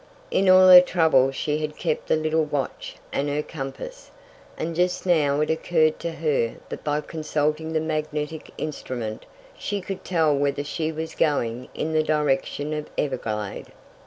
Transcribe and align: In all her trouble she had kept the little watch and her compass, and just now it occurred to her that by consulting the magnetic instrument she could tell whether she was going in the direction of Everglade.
In 0.31 0.49
all 0.49 0.67
her 0.69 0.81
trouble 0.81 1.29
she 1.29 1.59
had 1.59 1.77
kept 1.77 2.07
the 2.07 2.15
little 2.15 2.43
watch 2.45 2.95
and 3.13 3.29
her 3.29 3.43
compass, 3.43 4.09
and 4.57 4.75
just 4.75 5.05
now 5.05 5.41
it 5.41 5.51
occurred 5.51 5.99
to 5.99 6.13
her 6.13 6.55
that 6.69 6.83
by 6.83 7.01
consulting 7.01 7.71
the 7.73 7.79
magnetic 7.79 8.49
instrument 8.57 9.27
she 9.55 9.79
could 9.79 10.03
tell 10.03 10.35
whether 10.35 10.63
she 10.63 10.91
was 10.91 11.13
going 11.13 11.69
in 11.75 11.93
the 11.93 12.01
direction 12.01 12.73
of 12.73 12.89
Everglade. 12.97 13.67